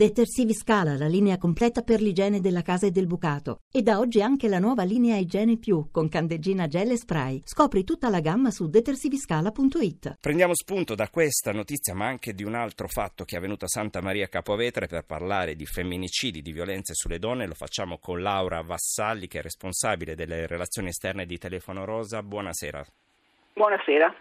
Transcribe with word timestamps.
Detersivi 0.00 0.54
Scala, 0.54 0.96
la 0.96 1.08
linea 1.08 1.36
completa 1.36 1.82
per 1.82 2.00
l'igiene 2.00 2.40
della 2.40 2.62
casa 2.62 2.86
e 2.86 2.90
del 2.90 3.06
bucato. 3.06 3.64
E 3.70 3.82
da 3.82 3.98
oggi 3.98 4.22
anche 4.22 4.48
la 4.48 4.58
nuova 4.58 4.82
linea 4.82 5.18
Igiene 5.18 5.58
Più 5.58 5.90
con 5.90 6.08
candeggina 6.08 6.68
gel 6.68 6.92
e 6.92 6.96
spray. 6.96 7.42
Scopri 7.44 7.84
tutta 7.84 8.08
la 8.08 8.20
gamma 8.20 8.50
su 8.50 8.70
detersiviscala.it. 8.70 10.16
Prendiamo 10.18 10.54
spunto 10.54 10.94
da 10.94 11.10
questa 11.10 11.52
notizia, 11.52 11.92
ma 11.92 12.06
anche 12.06 12.32
di 12.32 12.44
un 12.44 12.54
altro 12.54 12.88
fatto 12.88 13.24
che 13.24 13.34
è 13.34 13.38
avvenuto 13.38 13.66
a 13.66 13.68
Santa 13.68 14.00
Maria 14.00 14.26
Capovetere 14.28 14.86
per 14.86 15.04
parlare 15.04 15.54
di 15.54 15.66
femminicidi, 15.66 16.40
di 16.40 16.52
violenze 16.52 16.94
sulle 16.94 17.18
donne. 17.18 17.46
Lo 17.46 17.52
facciamo 17.52 17.98
con 17.98 18.22
Laura 18.22 18.62
Vassalli, 18.62 19.28
che 19.28 19.40
è 19.40 19.42
responsabile 19.42 20.14
delle 20.14 20.46
relazioni 20.46 20.88
esterne 20.88 21.26
di 21.26 21.36
Telefono 21.36 21.84
Rosa. 21.84 22.22
Buonasera. 22.22 22.86
Buonasera. 23.52 24.16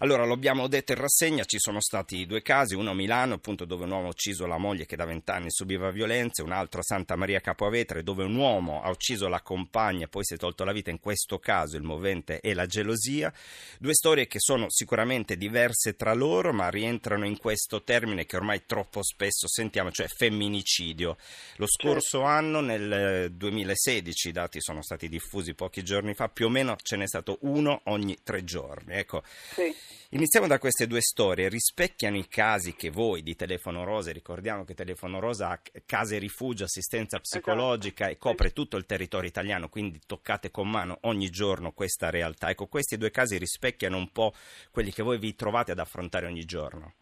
Allora, 0.00 0.26
lo 0.26 0.34
abbiamo 0.34 0.68
detto 0.68 0.92
in 0.92 0.98
rassegna, 0.98 1.44
ci 1.44 1.58
sono 1.58 1.80
stati 1.80 2.26
due 2.26 2.42
casi, 2.42 2.74
uno 2.74 2.90
a 2.90 2.94
Milano, 2.94 3.34
appunto 3.34 3.64
dove 3.64 3.84
un 3.84 3.92
uomo 3.92 4.06
ha 4.08 4.10
ucciso 4.10 4.44
la 4.44 4.58
moglie 4.58 4.84
che 4.84 4.94
da 4.94 5.06
vent'anni 5.06 5.50
subiva 5.50 5.90
violenze, 5.90 6.42
un 6.42 6.52
altro 6.52 6.80
a 6.80 6.82
Santa 6.82 7.16
Maria 7.16 7.40
Capovetere 7.40 8.02
dove 8.02 8.24
un 8.24 8.34
uomo 8.34 8.82
ha 8.82 8.90
ucciso 8.90 9.26
la 9.28 9.40
compagna 9.40 10.04
e 10.04 10.08
poi 10.08 10.22
si 10.24 10.34
è 10.34 10.36
tolto 10.36 10.64
la 10.64 10.72
vita, 10.72 10.90
in 10.90 11.00
questo 11.00 11.38
caso 11.38 11.78
il 11.78 11.82
movente 11.82 12.40
è 12.40 12.52
la 12.52 12.66
gelosia. 12.66 13.32
Due 13.78 13.94
storie 13.94 14.26
che 14.26 14.38
sono 14.38 14.66
sicuramente 14.68 15.38
diverse 15.38 15.96
tra 15.96 16.12
loro, 16.12 16.52
ma 16.52 16.68
rientrano 16.68 17.24
in 17.24 17.38
questo 17.38 17.82
termine 17.82 18.26
che 18.26 18.36
ormai 18.36 18.64
troppo 18.66 19.02
spesso 19.02 19.48
sentiamo, 19.48 19.90
cioè 19.90 20.08
femminicidio. 20.08 21.16
Lo 21.56 21.66
scorso 21.66 22.18
certo. 22.18 22.24
anno, 22.26 22.60
nel 22.60 23.32
2016, 23.32 24.28
i 24.28 24.32
dati 24.32 24.60
sono 24.60 24.82
stati 24.82 25.08
diffusi 25.08 25.54
pochi 25.54 25.82
giorni 25.82 26.12
fa, 26.12 26.28
più 26.28 26.46
o 26.46 26.50
meno 26.50 26.76
ce 26.82 26.96
n'è 26.96 27.06
stato 27.06 27.38
uno 27.42 27.80
ogni 27.84 28.18
tre 28.22 28.44
giorni. 28.44 28.94
Ecco. 28.94 29.22
Sì. 29.54 29.85
Iniziamo 30.10 30.46
da 30.46 30.58
queste 30.58 30.86
due 30.86 31.00
storie. 31.00 31.48
Rispecchiano 31.48 32.16
i 32.16 32.28
casi 32.28 32.74
che 32.74 32.90
voi 32.90 33.22
di 33.22 33.34
Telefono 33.34 33.84
Rosa, 33.84 34.12
ricordiamo 34.12 34.64
che 34.64 34.74
Telefono 34.74 35.18
Rosa 35.18 35.50
ha 35.50 35.60
case 35.84 36.18
rifugio, 36.18 36.64
assistenza 36.64 37.16
esatto. 37.16 37.22
psicologica 37.22 38.08
e 38.08 38.16
copre 38.16 38.52
tutto 38.52 38.76
il 38.76 38.86
territorio 38.86 39.28
italiano, 39.28 39.68
quindi 39.68 40.00
toccate 40.06 40.50
con 40.50 40.68
mano 40.70 40.98
ogni 41.02 41.30
giorno 41.30 41.72
questa 41.72 42.10
realtà. 42.10 42.50
Ecco, 42.50 42.66
questi 42.66 42.96
due 42.96 43.10
casi 43.10 43.38
rispecchiano 43.38 43.96
un 43.96 44.10
po' 44.10 44.32
quelli 44.70 44.92
che 44.92 45.02
voi 45.02 45.18
vi 45.18 45.34
trovate 45.34 45.72
ad 45.72 45.78
affrontare 45.78 46.26
ogni 46.26 46.44
giorno. 46.44 46.94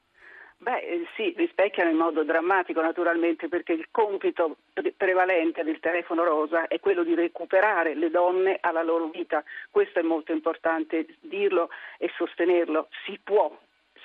Beh, 0.65 0.79
eh, 0.79 1.07
sì, 1.15 1.35
rispecchiano 1.37 1.91
in 1.91 1.97
modo 1.99 2.25
drammatico 2.25 2.81
naturalmente 2.81 3.49
perché 3.49 3.75
il 3.75 3.89
compito 3.91 4.57
prevalente 4.97 5.63
del 5.63 5.79
telefono 5.79 6.25
rosa 6.25 6.69
è 6.69 6.81
quello 6.81 7.05
di 7.05 7.15
recuperare 7.15 7.95
le 7.95 8.09
donne 8.09 8.57
alla 8.63 8.83
loro 8.83 9.09
vita. 9.09 9.45
Questo 9.71 9.99
è 9.99 10.03
molto 10.03 10.33
importante 10.33 11.05
dirlo 11.21 11.69
e 11.99 12.11
sostenerlo. 12.17 12.89
Si 13.05 13.21
può, 13.23 13.55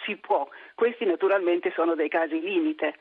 si 0.03 0.17
può. 0.17 0.49
Questi 0.75 1.05
naturalmente 1.05 1.71
sono 1.71 1.95
dei 1.95 2.09
casi 2.09 2.41
limite. 2.41 2.95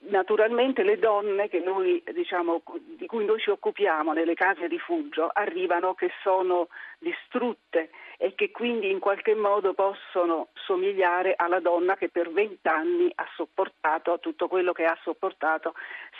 Naturalmente 0.00 0.84
le 0.84 0.98
donne 0.98 1.48
noi, 1.64 2.02
diciamo, 2.12 2.62
di 2.96 3.06
cui 3.06 3.24
noi 3.24 3.40
ci 3.40 3.50
occupiamo 3.50 4.12
nelle 4.12 4.34
case 4.34 4.66
rifugio 4.66 5.28
arrivano 5.32 5.94
che 5.94 6.10
sono 6.22 6.68
distrutte 6.98 7.90
e 8.16 8.34
che 8.34 8.50
quindi 8.50 8.90
in 8.90 9.00
qualche 9.00 9.34
modo 9.34 9.74
possono 9.74 10.48
somigliare 10.54 11.34
alla 11.36 11.60
donna 11.60 11.96
che 11.96 12.08
per 12.08 12.30
vent'anni 12.30 13.10
ha 13.14 13.26
sopportato 13.34 14.18
tutto 14.18 14.48
quello 14.48 14.72
che 14.72 14.84
ha 14.84 14.98
sopportato 15.02 15.74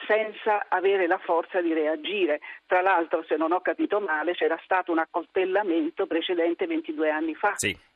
senza 0.07 0.67
avere 0.69 1.07
la 1.07 1.19
forza 1.19 1.61
di 1.61 1.73
reagire. 1.73 2.41
Tra 2.67 2.83
l'altro, 2.83 3.25
se 3.25 3.37
non 3.37 3.53
ho 3.53 3.61
capito 3.61 4.01
male, 4.01 4.35
c'era 4.35 4.59
stato 4.65 4.93
un 4.93 4.99
accoltellamento 4.99 6.07
precedente 6.07 6.67
22 6.67 7.11
anni 7.11 7.35
fa. 7.35 7.53
Sì. 7.57 7.88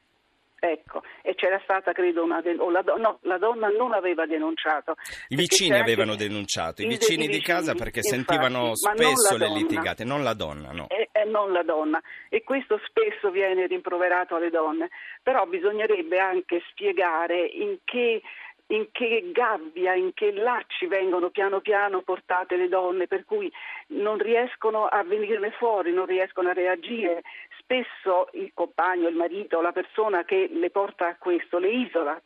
Ecco, 0.64 1.02
e 1.22 1.34
c'era 1.34 1.58
stata, 1.64 1.90
credo, 1.90 2.22
una 2.22 2.40
den- 2.40 2.60
la, 2.70 2.82
do- 2.82 2.96
no, 2.96 3.18
la 3.22 3.36
donna 3.36 3.66
non 3.66 3.92
aveva 3.94 4.26
denunciato. 4.26 4.94
I 5.30 5.34
vicini 5.34 5.76
avevano 5.76 6.14
denunciato, 6.14 6.82
i 6.82 6.86
vicini 6.86 7.26
di 7.26 7.40
casa 7.40 7.74
perché 7.74 7.98
infatti, 7.98 8.14
sentivano 8.14 8.76
spesso 8.76 9.36
le 9.36 9.48
litigate, 9.48 10.04
non 10.04 10.22
la 10.22 10.34
donna, 10.34 10.70
no. 10.70 10.86
E, 10.88 11.08
e 11.10 11.24
non 11.24 11.50
la 11.50 11.64
donna. 11.64 12.00
E 12.28 12.44
questo 12.44 12.80
spesso 12.86 13.32
viene 13.32 13.66
rimproverato 13.66 14.36
alle 14.36 14.50
donne. 14.50 14.90
Però 15.20 15.44
bisognerebbe 15.46 16.20
anche 16.20 16.62
spiegare 16.70 17.44
in 17.44 17.78
che 17.82 18.22
in 18.68 18.86
che 18.90 19.30
gabbia, 19.32 19.94
in 19.94 20.12
che 20.14 20.32
lacci 20.32 20.86
vengono 20.86 21.28
piano 21.28 21.60
piano 21.60 22.00
portate 22.02 22.56
le 22.56 22.68
donne, 22.68 23.06
per 23.06 23.24
cui 23.24 23.52
non 23.88 24.16
riescono 24.16 24.86
a 24.86 25.02
venirne 25.02 25.50
fuori, 25.50 25.92
non 25.92 26.06
riescono 26.06 26.48
a 26.48 26.52
reagire. 26.54 27.22
Spesso 27.62 28.28
il 28.32 28.50
compagno, 28.54 29.08
il 29.08 29.16
marito, 29.16 29.60
la 29.60 29.72
persona 29.72 30.24
che 30.24 30.48
le 30.50 30.70
porta 30.70 31.08
a 31.08 31.16
questo 31.16 31.58
le 31.58 31.70
isola. 31.70 32.20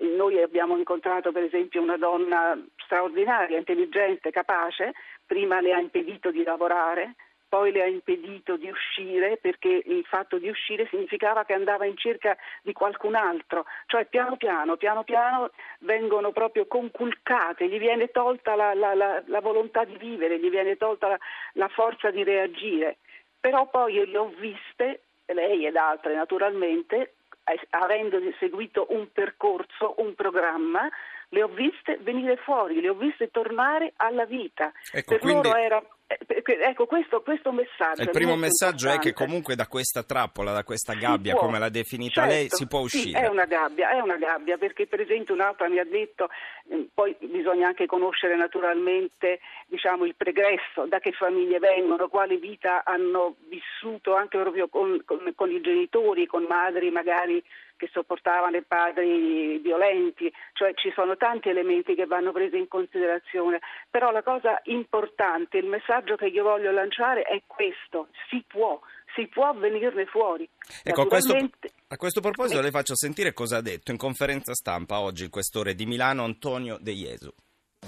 Noi 0.00 0.40
abbiamo 0.40 0.76
incontrato 0.76 1.32
per 1.32 1.42
esempio 1.42 1.82
una 1.82 1.96
donna 1.96 2.56
straordinaria, 2.84 3.58
intelligente, 3.58 4.30
capace, 4.30 4.92
prima 5.26 5.60
le 5.60 5.74
ha 5.74 5.78
impedito 5.80 6.30
di 6.30 6.42
lavorare, 6.42 7.16
poi 7.48 7.72
le 7.72 7.82
ha 7.82 7.86
impedito 7.86 8.56
di 8.56 8.68
uscire 8.68 9.38
perché 9.38 9.82
il 9.84 10.04
fatto 10.04 10.38
di 10.38 10.48
uscire 10.48 10.86
significava 10.88 11.44
che 11.44 11.54
andava 11.54 11.86
in 11.86 11.96
cerca 11.96 12.36
di 12.62 12.72
qualcun 12.72 13.14
altro, 13.14 13.64
cioè 13.86 14.04
piano 14.06 14.36
piano, 14.36 14.76
piano 14.76 15.02
piano 15.02 15.50
vengono 15.80 16.30
proprio 16.30 16.66
conculcate, 16.66 17.68
gli 17.68 17.78
viene 17.78 18.08
tolta 18.10 18.54
la, 18.54 18.74
la, 18.74 18.94
la, 18.94 19.22
la 19.26 19.40
volontà 19.40 19.84
di 19.84 19.96
vivere, 19.96 20.38
gli 20.38 20.50
viene 20.50 20.76
tolta 20.76 21.18
la 21.54 21.68
forza 21.68 22.10
di 22.10 22.22
reagire. 22.22 22.98
Però 23.40 23.68
poi 23.68 24.04
le 24.06 24.18
ho 24.18 24.32
viste, 24.38 25.02
lei 25.26 25.66
ed 25.66 25.76
altre 25.76 26.14
naturalmente, 26.14 27.14
avendo 27.70 28.18
seguito 28.38 28.86
un 28.90 29.10
percorso, 29.12 29.94
un 29.98 30.14
programma, 30.14 30.88
le 31.30 31.42
ho 31.42 31.48
viste 31.48 31.98
venire 32.00 32.36
fuori, 32.36 32.80
le 32.80 32.88
ho 32.88 32.94
viste 32.94 33.30
tornare 33.30 33.92
alla 33.96 34.24
vita. 34.24 34.72
Ecco, 34.92 35.10
per 35.10 35.20
quindi... 35.20 35.48
loro 35.48 35.58
era 35.58 35.78
eh, 35.78 35.86
ecco, 36.08 36.86
questo, 36.86 37.20
questo 37.20 37.52
messaggio. 37.52 38.02
Il 38.02 38.10
primo 38.10 38.36
messaggio 38.36 38.86
importante. 38.86 39.08
è 39.08 39.12
che 39.12 39.12
comunque 39.12 39.54
da 39.54 39.66
questa 39.66 40.02
trappola, 40.02 40.52
da 40.52 40.64
questa 40.64 40.94
gabbia, 40.94 41.34
può, 41.34 41.42
come 41.42 41.58
l'ha 41.58 41.68
definita 41.68 42.22
certo, 42.22 42.30
lei, 42.30 42.46
si 42.48 42.66
può 42.66 42.80
uscire. 42.80 43.18
Sì, 43.18 43.24
è 43.24 43.28
una 43.28 43.44
gabbia, 43.44 43.90
è 43.90 44.00
una 44.00 44.16
gabbia, 44.16 44.56
perché 44.56 44.86
per 44.86 45.00
esempio 45.00 45.34
un'altra 45.34 45.68
mi 45.68 45.78
ha 45.78 45.84
detto, 45.84 46.28
eh, 46.70 46.88
poi 46.92 47.14
bisogna 47.20 47.66
anche 47.66 47.86
conoscere 47.86 48.36
naturalmente 48.36 49.40
diciamo, 49.66 50.04
il 50.04 50.14
pregresso, 50.14 50.86
da 50.86 50.98
che 50.98 51.12
famiglie 51.12 51.58
vengono, 51.58 52.08
quale 52.08 52.36
vita 52.36 52.82
hanno 52.84 53.36
vissuto 53.48 54.14
anche 54.14 54.38
proprio 54.38 54.68
con, 54.68 55.02
con, 55.04 55.32
con 55.34 55.50
i 55.50 55.60
genitori, 55.60 56.26
con 56.26 56.44
madri 56.48 56.90
magari 56.90 57.42
che 57.78 57.88
sopportavano 57.90 58.56
i 58.56 58.64
padri 58.64 59.58
violenti, 59.58 60.30
cioè 60.52 60.74
ci 60.74 60.92
sono 60.94 61.16
tanti 61.16 61.48
elementi 61.48 61.94
che 61.94 62.04
vanno 62.04 62.32
presi 62.32 62.58
in 62.58 62.68
considerazione, 62.68 63.60
però 63.88 64.10
la 64.10 64.22
cosa 64.22 64.60
importante, 64.64 65.56
il 65.56 65.66
messaggio 65.66 66.16
che 66.16 66.26
io 66.26 66.42
voglio 66.42 66.72
lanciare 66.72 67.22
è 67.22 67.42
questo, 67.46 68.08
si 68.28 68.44
può, 68.46 68.78
si 69.14 69.26
può 69.28 69.54
venirne 69.54 70.04
fuori. 70.06 70.46
Ecco, 70.82 71.02
a 71.02 71.06
questo, 71.06 71.34
a 71.34 71.96
questo, 71.96 72.20
proposito 72.20 72.60
le 72.60 72.70
faccio 72.70 72.96
sentire 72.96 73.32
cosa 73.32 73.58
ha 73.58 73.62
detto 73.62 73.92
in 73.92 73.96
conferenza 73.96 74.52
stampa 74.52 75.00
oggi 75.00 75.22
il 75.22 75.30
questore 75.30 75.74
di 75.74 75.86
Milano 75.86 76.24
Antonio 76.24 76.76
De 76.80 76.92
Jesu. 76.92 77.32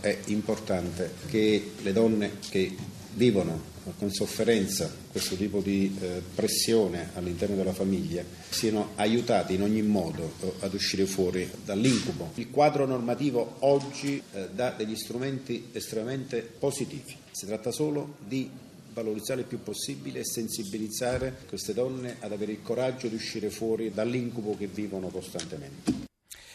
È 0.01 0.19
importante 0.27 1.13
che 1.29 1.73
le 1.83 1.93
donne 1.93 2.39
che 2.49 2.75
vivono 3.13 3.69
con 3.99 4.11
sofferenza 4.11 4.91
questo 5.11 5.37
tipo 5.37 5.61
di 5.61 5.95
eh, 6.01 6.23
pressione 6.35 7.11
all'interno 7.15 7.55
della 7.55 7.75
famiglia 7.75 8.25
siano 8.49 8.93
aiutate 8.95 9.53
in 9.53 9.61
ogni 9.61 9.83
modo 9.83 10.33
eh, 10.41 10.53
ad 10.61 10.73
uscire 10.73 11.05
fuori 11.05 11.51
dall'incubo. 11.67 12.31
Il 12.37 12.49
quadro 12.49 12.87
normativo 12.87 13.57
oggi 13.59 14.23
eh, 14.33 14.49
dà 14.55 14.71
degli 14.71 14.97
strumenti 14.97 15.69
estremamente 15.73 16.41
positivi. 16.41 17.15
Si 17.31 17.45
tratta 17.45 17.71
solo 17.71 18.15
di 18.27 18.49
valorizzare 18.95 19.41
il 19.41 19.47
più 19.47 19.63
possibile 19.63 20.21
e 20.21 20.25
sensibilizzare 20.25 21.41
queste 21.47 21.75
donne 21.75 22.17
ad 22.21 22.33
avere 22.33 22.53
il 22.53 22.63
coraggio 22.63 23.07
di 23.07 23.17
uscire 23.17 23.51
fuori 23.51 23.93
dall'incubo 23.93 24.57
che 24.57 24.67
vivono 24.67 25.09
costantemente. 25.09 26.10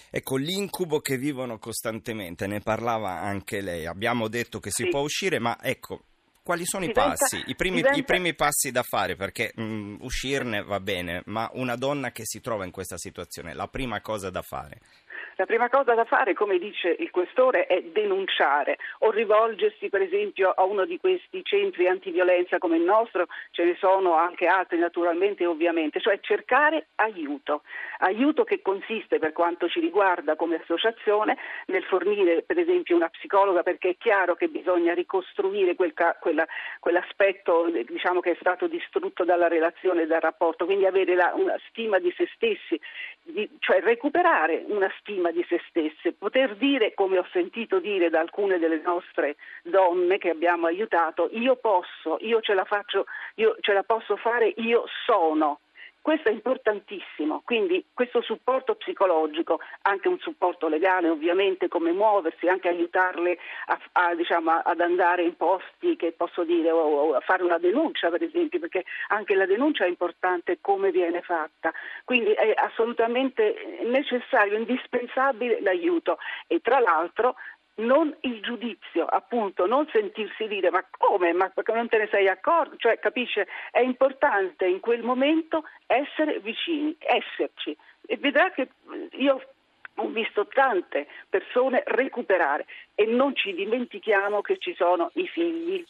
Ecco, 0.10 0.38
l'incubo 0.38 1.00
che 1.00 1.18
vivono 1.18 1.58
costantemente, 1.60 2.48
ne 2.48 2.60
parlava 2.60 3.20
anche 3.20 3.62
lei. 3.62 3.86
Abbiamo 3.86 4.28
detto 4.28 4.60
che 4.60 4.72
si 4.72 4.84
sì. 4.84 4.90
può 4.90 5.02
uscire, 5.02 5.40
ma 5.40 5.58
ecco, 5.62 6.04
quali 6.46 6.64
sono 6.64 6.86
diventa, 6.86 7.14
i 7.14 7.18
passi, 7.18 7.44
i 7.48 7.56
primi, 7.56 7.78
diventa... 7.78 7.98
i 7.98 8.04
primi, 8.04 8.36
passi 8.36 8.72
da 8.72 8.84
fare? 8.84 9.16
Perché 9.16 9.52
mh, 9.56 9.64
mm, 9.64 9.96
uscirne 10.02 10.62
va 10.62 10.80
bene, 10.80 11.24
ma 11.26 11.50
una 11.54 11.76
donna 11.76 12.12
che 12.12 12.22
si 12.24 12.40
trova 12.40 12.66
in 12.66 12.72
questa 12.72 12.98
situazione, 12.98 13.56
la 13.56 13.68
prima 13.68 14.00
cosa 14.02 14.30
da 14.30 14.44
fare? 14.44 14.80
La 15.38 15.46
prima 15.46 15.68
cosa 15.68 15.94
da 15.96 16.06
fare, 16.06 16.34
come 16.34 16.58
dice 16.58 16.96
il 16.98 17.12
questore, 17.12 17.68
è 17.68 17.82
denunciare 17.82 18.78
o 19.00 19.12
rivolgersi 19.12 19.90
per 19.90 20.02
esempio 20.02 20.52
a 20.52 20.64
uno 20.64 20.86
di 20.86 20.98
questi 20.98 21.44
centri 21.44 21.88
antiviolenza 21.90 22.58
come 22.58 22.78
il 22.78 22.84
nostro, 22.84 23.28
ce 23.52 23.66
ne 23.66 23.76
sono 23.78 24.14
anche 24.14 24.48
altri 24.48 24.78
naturalmente 24.78 25.44
e 25.44 25.48
ovviamente, 25.48 26.00
cioè 26.00 26.22
cercare 26.22 26.88
aiuto. 26.96 27.64
Aiuto 28.00 28.46
che 28.46 28.62
consiste 28.62 29.20
per 29.20 29.34
quanto 29.34 29.68
ci 29.68 29.82
riguarda 29.82 30.38
come 30.38 30.56
associazione 30.56 31.38
nel 31.68 31.84
fornire 31.84 32.42
per 32.44 32.58
esempio 32.58 32.96
una 32.96 33.10
psicologa 33.10 33.62
perché 33.62 33.90
è 33.90 33.98
chiaro 33.98 34.36
che 34.36 34.48
bisogna 34.48 34.94
ricostruire 34.94 35.76
quel, 35.76 35.94
quella, 36.22 36.48
quell'aspetto 36.80 37.70
diciamo, 37.86 38.22
che 38.22 38.32
è 38.32 38.38
stato 38.40 38.68
distrutto 38.68 39.26
dalla 39.26 39.50
relazione 39.50 40.04
e 40.04 40.08
dal 40.08 40.22
rapporto, 40.22 40.64
quindi 40.64 40.86
avere 40.86 41.14
la, 41.14 41.34
una 41.36 41.58
stima 41.68 42.00
di 42.00 42.14
se 42.16 42.30
stessi, 42.36 42.80
di, 43.26 43.50
cioè 43.60 43.82
recuperare 43.82 44.64
una 44.68 44.92
stima 45.00 45.32
di 45.32 45.44
se 45.50 45.60
stesse, 45.68 46.14
poter 46.14 46.56
dire, 46.56 46.94
come 46.94 47.18
ho 47.18 47.28
sentito 47.32 47.80
dire 47.80 48.10
da 48.10 48.20
alcune 48.20 48.60
delle 48.60 48.80
nostre 48.84 49.36
donne 49.64 50.18
che 50.18 50.30
abbiamo 50.30 50.68
aiutato, 50.68 51.30
io 51.32 51.56
posso, 51.56 52.18
io 52.20 52.40
ce 52.42 52.54
la 52.54 52.66
faccio, 52.66 53.06
io 53.36 53.58
ce 53.60 53.74
la 53.74 53.84
posso 53.84 54.16
fare, 54.16 54.54
io 54.58 54.86
sono. 55.06 55.60
Questo 56.06 56.30
è 56.30 56.32
importantissimo, 56.32 57.42
quindi 57.44 57.84
questo 57.92 58.22
supporto 58.22 58.76
psicologico, 58.76 59.60
anche 59.82 60.08
un 60.08 60.20
supporto 60.20 60.68
legale 60.68 61.10
ovviamente, 61.10 61.68
come 61.68 61.94
muoversi, 61.94 62.48
anche 62.48 62.68
aiutarle 62.68 63.40
a, 63.66 63.80
a, 63.94 64.14
diciamo, 64.14 64.52
ad 64.52 64.82
andare 64.82 65.24
in 65.24 65.36
posti 65.36 65.96
che 65.96 66.12
posso 66.12 66.44
dire, 66.44 66.70
o, 66.70 66.78
o 66.78 67.16
a 67.16 67.22
fare 67.22 67.42
una 67.42 67.58
denuncia 67.58 68.12
per 68.12 68.22
esempio, 68.22 68.60
perché 68.60 68.86
anche 69.08 69.34
la 69.34 69.48
denuncia 69.48 69.86
è 69.86 69.88
importante 69.88 70.60
come 70.62 70.92
viene 70.92 71.24
fatta, 71.24 71.74
quindi 72.04 72.34
è 72.34 72.54
assolutamente 72.56 73.80
necessario, 73.86 74.60
indispensabile 74.60 75.60
l'aiuto. 75.60 76.20
E 76.46 76.60
tra 76.60 76.78
l'altro 76.78 77.34
non 77.76 78.16
il 78.22 78.42
giudizio, 78.42 79.06
appunto, 79.06 79.66
non 79.66 79.88
sentirsi 79.92 80.48
dire 80.48 80.70
ma 80.70 80.86
come, 80.90 81.34
ma 81.34 81.50
perché 81.50 81.74
non 81.74 81.90
te 81.90 81.98
ne 81.98 82.08
sei 82.10 82.28
accorto, 82.28 82.78
cioè 82.78 83.00
capisce, 83.00 83.48
è 83.72 83.80
importante 83.80 84.66
in 84.66 84.80
quel 84.80 85.04
momento 85.04 85.64
essere 85.88 86.40
vicini, 86.40 86.96
esserci. 87.00 87.76
E 88.06 88.18
vedrà 88.18 88.52
che 88.52 88.70
io 89.18 89.42
ho 89.96 90.08
visto 90.08 90.48
tante 90.48 91.08
persone 91.30 91.84
recuperare 91.86 92.66
e 92.96 93.06
non 93.06 93.36
ci 93.36 93.54
dimentichiamo 93.54 94.42
che 94.42 94.58
ci 94.58 94.74
sono 94.76 95.12
i 95.16 95.28
figli, 95.28 95.84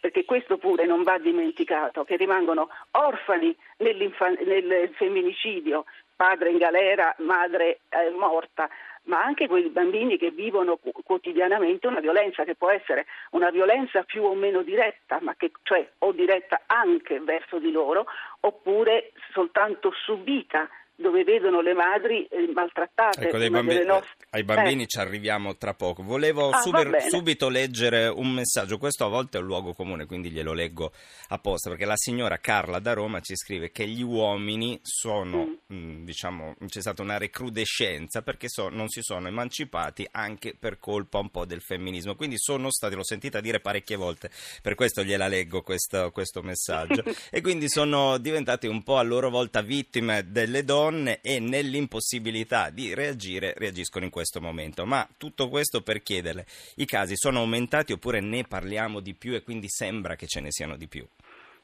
perché 0.00 0.24
questo 0.24 0.56
pure 0.58 0.86
non 0.86 1.02
va 1.02 1.18
dimenticato, 1.18 2.04
che 2.04 2.16
rimangono 2.16 2.68
orfani 2.92 3.54
nel 3.78 4.92
femminicidio, 4.94 5.84
padre 6.14 6.50
in 6.50 6.58
galera, 6.58 7.14
madre 7.18 7.80
eh, 7.88 8.10
morta, 8.10 8.68
ma 9.06 9.22
anche 9.22 9.46
quei 9.46 9.68
bambini 9.68 10.18
che 10.18 10.30
vivono 10.30 10.78
quotidianamente 11.04 11.86
una 11.86 12.00
violenza 12.00 12.44
che 12.44 12.54
può 12.54 12.70
essere 12.70 13.06
una 13.30 13.50
violenza 13.50 14.02
più 14.02 14.22
o 14.24 14.34
meno 14.34 14.62
diretta, 14.62 15.18
ma 15.20 15.34
che, 15.36 15.50
cioè 15.62 15.88
o 15.98 16.12
diretta 16.12 16.62
anche 16.66 17.20
verso 17.20 17.58
di 17.58 17.70
loro, 17.70 18.06
oppure 18.40 19.12
soltanto 19.32 19.92
subita 20.04 20.68
dove 20.96 21.24
vedono 21.24 21.60
le 21.60 21.74
madri 21.74 22.24
eh, 22.24 22.50
maltrattate. 22.52 23.28
Ecco, 23.28 23.38
bambini, 23.50 23.84
nostre... 23.84 24.26
ai 24.30 24.42
bambini 24.44 24.84
eh. 24.84 24.86
ci 24.86 24.98
arriviamo 24.98 25.56
tra 25.56 25.74
poco. 25.74 26.02
Volevo 26.02 26.48
ah, 26.48 26.60
subito, 26.60 27.00
subito 27.08 27.48
leggere 27.48 28.08
un 28.08 28.32
messaggio, 28.32 28.78
questo 28.78 29.04
a 29.04 29.08
volte 29.08 29.36
è 29.36 29.40
un 29.40 29.46
luogo 29.46 29.74
comune, 29.74 30.06
quindi 30.06 30.30
glielo 30.30 30.54
leggo 30.54 30.92
apposta, 31.28 31.68
perché 31.68 31.84
la 31.84 31.96
signora 31.96 32.38
Carla 32.38 32.78
da 32.78 32.94
Roma 32.94 33.20
ci 33.20 33.36
scrive 33.36 33.70
che 33.70 33.86
gli 33.86 34.02
uomini 34.02 34.78
sono, 34.82 35.44
mm. 35.44 35.52
Mm, 35.72 36.04
diciamo, 36.04 36.56
c'è 36.66 36.80
stata 36.80 37.02
una 37.02 37.18
recrudescenza 37.18 38.22
perché 38.22 38.48
so, 38.48 38.68
non 38.68 38.88
si 38.88 39.02
sono 39.02 39.28
emancipati 39.28 40.06
anche 40.10 40.54
per 40.58 40.78
colpa 40.78 41.18
un 41.18 41.30
po' 41.30 41.44
del 41.44 41.60
femminismo, 41.60 42.14
quindi 42.14 42.38
sono 42.38 42.70
stati, 42.70 42.94
l'ho 42.94 43.04
sentita 43.04 43.40
dire 43.40 43.60
parecchie 43.60 43.96
volte, 43.96 44.30
per 44.62 44.74
questo 44.74 45.02
gliela 45.02 45.28
leggo 45.28 45.62
questo, 45.62 46.10
questo 46.10 46.42
messaggio, 46.42 47.02
e 47.30 47.40
quindi 47.40 47.68
sono 47.68 48.18
diventati 48.18 48.66
un 48.66 48.82
po' 48.82 48.98
a 48.98 49.02
loro 49.02 49.30
volta 49.30 49.60
vittime 49.60 50.30
delle 50.30 50.64
donne 50.64 50.74
donne 50.76 51.20
e 51.22 51.40
nell'impossibilità 51.40 52.70
di 52.70 52.94
reagire 52.94 53.54
reagiscono 53.56 54.04
in 54.04 54.10
questo 54.10 54.40
momento. 54.40 54.84
Ma 54.84 55.06
tutto 55.16 55.48
questo 55.48 55.82
per 55.82 56.02
chiederle, 56.02 56.46
i 56.76 56.84
casi 56.84 57.16
sono 57.16 57.40
aumentati 57.40 57.92
oppure 57.92 58.20
ne 58.20 58.44
parliamo 58.44 59.00
di 59.00 59.14
più 59.14 59.34
e 59.34 59.42
quindi 59.42 59.68
sembra 59.68 60.16
che 60.16 60.26
ce 60.26 60.40
ne 60.40 60.50
siano 60.50 60.76
di 60.76 60.86
più? 60.86 61.06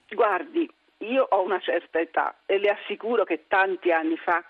Guardi, 0.08 0.68
io 1.02 1.26
ho 1.28 1.42
una 1.42 1.60
certa 1.60 2.00
età 2.00 2.34
e 2.46 2.58
le 2.58 2.70
assicuro 2.70 3.24
che 3.24 3.44
tanti 3.48 3.90
anni 3.92 4.16
fa 4.16 4.42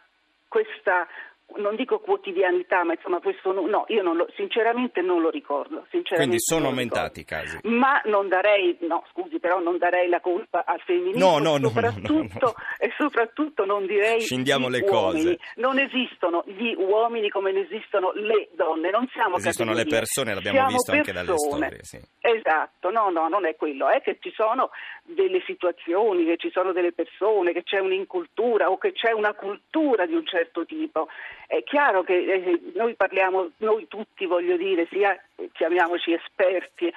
questa 0.49 1.07
non 1.57 1.77
dico 1.77 1.99
quotidianità, 2.01 2.83
ma 2.83 2.95
insomma 2.95 3.21
questo 3.21 3.53
no, 3.53 3.67
no 3.67 3.85
io 3.89 4.03
non 4.03 4.17
lo, 4.17 4.27
sinceramente 4.37 5.03
non 5.03 5.21
lo 5.21 5.29
ricordo. 5.29 5.87
Quindi 5.91 6.39
sono 6.41 6.69
aumentati 6.69 7.21
i 7.21 7.25
casi. 7.25 7.59
Ma 7.65 8.01
non 8.07 8.29
darei, 8.29 8.77
no 8.81 9.05
scusi, 9.11 9.39
però 9.39 9.61
non 9.61 9.77
darei 9.77 10.09
la 10.09 10.21
colpa 10.21 10.65
al 10.65 10.81
femminismo. 10.81 11.19
No, 11.33 11.39
no, 11.39 11.59
no. 11.59 11.69
Soprattutto, 11.69 12.55
E 12.79 12.91
soprattutto 12.97 13.65
non 13.67 13.87
direi 13.87 14.21
Scindiamo 14.21 14.69
le 14.69 14.81
uomini. 14.81 15.23
cose. 15.25 15.39
Non 15.57 15.79
esistono 15.79 16.43
gli 16.47 16.73
uomini 16.77 17.29
come 17.29 17.53
ne 17.53 17.61
esistono 17.61 18.13
le 18.15 18.49
donne, 18.55 18.91
non 18.91 19.07
siamo 19.13 19.37
Esistono 19.37 19.71
categorie. 19.73 19.93
le 19.93 19.99
persone, 19.99 20.35
l'abbiamo 20.35 20.57
siamo 20.57 20.73
visto 20.73 20.93
persone. 20.93 21.19
anche 21.19 21.27
dalle 21.27 21.39
storie. 21.39 21.79
Sì. 21.83 22.01
Esatto, 22.21 22.91
no, 22.91 23.11
no, 23.11 23.29
non 23.29 23.45
è 23.47 23.57
quello, 23.57 23.89
è 23.91 24.01
che 24.01 24.17
ci 24.21 24.33
sono 24.35 24.71
delle 25.05 25.43
situazioni, 25.45 26.25
che 26.25 26.37
ci 26.39 26.51
sono 26.51 26.73
delle 26.73 26.93
persone, 26.93 27.53
che 27.53 27.63
c'è 27.63 27.79
un'incultura 27.79 28.71
o 28.71 28.79
che 28.79 28.93
c'è 28.93 29.13
una 29.13 29.35
cultura 29.35 30.07
di 30.07 30.15
un 30.15 30.25
certo 30.27 30.65
tipo. 30.65 31.09
È 31.53 31.63
chiaro 31.65 32.03
che 32.03 32.15
eh, 32.15 32.61
noi 32.77 32.95
parliamo, 32.95 33.51
noi 33.59 33.87
tutti 33.87 34.25
voglio 34.25 34.57
dire, 34.57 34.87
sia 34.91 35.15
chiamiamoci 35.53 36.15
esperti 36.15 36.91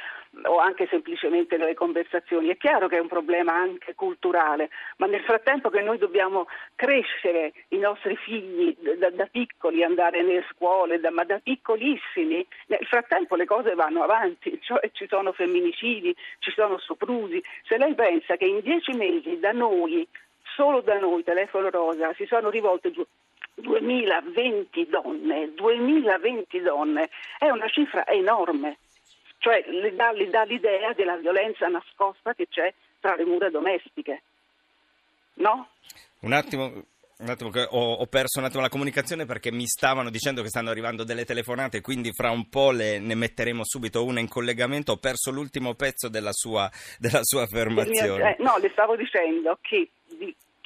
o 0.44 0.60
anche 0.60 0.88
semplicemente 0.90 1.58
nelle 1.58 1.74
conversazioni, 1.74 2.48
è 2.48 2.56
chiaro 2.56 2.88
che 2.88 2.96
è 2.96 3.02
un 3.02 3.10
problema 3.10 3.54
anche 3.54 3.96
culturale, 3.96 4.70
ma 4.96 5.08
nel 5.08 5.24
frattempo 5.24 5.70
che 5.70 5.82
noi 5.82 5.98
dobbiamo 5.98 6.48
crescere 6.74 7.52
i 7.70 7.80
nostri 7.80 8.16
figli 8.16 8.74
da, 8.98 9.10
da 9.10 9.26
piccoli, 9.26 9.84
andare 9.84 10.22
nelle 10.22 10.46
scuole, 10.50 11.02
da, 11.02 11.12
ma 11.12 11.26
da 11.26 11.38
piccolissimi, 11.44 12.48
nel 12.68 12.86
frattempo 12.88 13.36
le 13.36 13.46
cose 13.46 13.76
vanno 13.76 14.04
avanti, 14.04 14.58
cioè 14.64 14.90
ci 14.94 15.06
sono 15.10 15.34
femminicidi, 15.34 16.16
ci 16.40 16.52
sono 16.52 16.78
soprusi. 16.78 17.44
Se 17.68 17.78
lei 17.78 17.94
pensa 17.94 18.38
che 18.38 18.46
in 18.46 18.62
dieci 18.62 18.94
mesi 18.94 19.38
da 19.38 19.52
noi, 19.52 20.08
solo 20.56 20.80
da 20.80 20.98
noi, 20.98 21.26
telefono 21.26 21.70
rosa, 21.70 22.14
si 22.14 22.26
sono 22.26 22.50
rivolte 22.50 22.94
2020 23.56 24.88
donne, 24.90 25.54
2020 25.54 26.62
donne, 26.62 27.10
è 27.40 27.50
una 27.50 27.68
cifra 27.70 28.06
enorme, 28.08 28.78
cioè 29.40 29.64
le 29.68 29.94
dà, 29.96 30.12
le 30.12 30.30
dà 30.30 30.44
l'idea 30.44 30.94
della 30.94 31.18
violenza 31.18 31.68
nascosta 31.68 32.34
che 32.34 32.48
c'è 32.50 32.74
tra 33.00 33.16
le 33.16 33.26
mura 33.26 33.50
domestiche. 33.50 34.24
No? 35.36 35.70
Un 36.22 36.34
attimo, 36.34 36.72
un 37.18 37.30
attimo 37.30 37.50
che 37.50 37.62
ho, 37.70 37.94
ho, 37.94 38.06
perso 38.08 38.40
un 38.40 38.46
attimo 38.46 38.62
la 38.62 38.70
comunicazione 38.70 39.26
perché 39.26 39.52
mi 39.52 39.68
stavano 39.68 40.10
dicendo 40.10 40.42
che 40.42 40.50
stanno 40.50 40.70
arrivando 40.70 41.04
delle 41.04 41.24
telefonate, 41.24 41.82
quindi 41.82 42.12
fra 42.12 42.32
un 42.32 42.50
po' 42.50 42.72
le, 42.72 43.00
ne 43.00 43.16
metteremo 43.16 43.62
subito 43.64 44.04
una 44.04 44.20
in 44.20 44.28
collegamento. 44.28 44.94
Ho 44.94 44.98
perso 44.98 45.32
l'ultimo 45.32 45.76
pezzo 45.76 46.10
della 46.10 46.34
sua, 46.34 46.70
della 46.98 47.22
sua 47.24 47.44
affermazione. 47.44 48.36
Eh, 48.36 48.44
no, 48.44 48.58
le 48.58 48.70
stavo 48.72 48.96
dicendo 48.96 49.58
che 49.62 49.90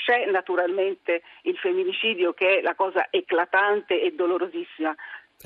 c'è 0.09 0.25
naturalmente 0.25 1.21
il 1.43 1.55
femminicidio 1.57 2.33
che 2.33 2.57
è 2.57 2.61
la 2.61 2.73
cosa 2.73 3.09
eclatante 3.11 4.01
e 4.01 4.11
dolorosissima. 4.15 4.89
E 4.91 4.95